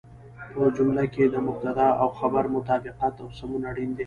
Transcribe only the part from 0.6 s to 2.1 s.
جمله کې د مبتدا او